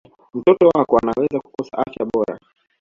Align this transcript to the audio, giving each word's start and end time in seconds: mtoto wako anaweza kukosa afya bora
mtoto 0.33 0.69
wako 0.73 0.97
anaweza 0.97 1.39
kukosa 1.39 1.77
afya 1.77 2.05
bora 2.13 2.39